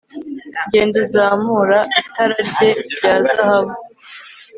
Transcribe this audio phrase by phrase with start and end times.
[0.71, 3.73] Genda uzamura itara rye rya zahabu